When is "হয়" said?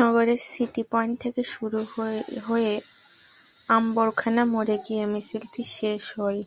6.18-6.40